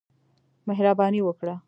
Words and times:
مهرباني 0.67 1.21
وکړه! 1.23 1.55